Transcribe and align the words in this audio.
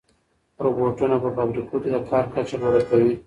روبوټونه 0.63 1.15
په 1.23 1.29
فابریکو 1.35 1.75
کې 1.83 1.89
د 1.93 1.97
کار 2.09 2.25
کچه 2.33 2.55
لوړه 2.61 2.81
کوي. 2.89 3.13